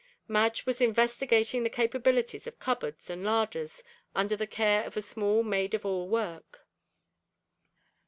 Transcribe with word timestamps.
Madge 0.27 0.65
was 0.65 0.81
investigating 0.81 1.61
the 1.61 1.69
capabilities 1.69 2.47
of 2.47 2.57
cupboards 2.57 3.07
and 3.11 3.23
larders, 3.23 3.83
under 4.15 4.35
the 4.35 4.47
care 4.47 4.83
of 4.83 4.97
a 4.97 4.99
small 5.03 5.43
maid 5.43 5.75
of 5.75 5.85
all 5.85 6.09
work. 6.09 6.65